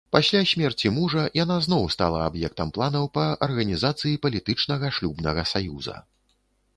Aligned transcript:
Пасля 0.15 0.39
смерці 0.51 0.89
мужа 0.93 1.25
яна 1.43 1.57
зноў 1.65 1.83
стала 1.95 2.21
аб'ектам 2.29 2.71
планаў 2.77 3.05
па 3.17 3.25
арганізацыі 3.47 4.15
палітычнага 4.23 4.91
шлюбнага 4.97 5.43
саюза. 5.53 5.95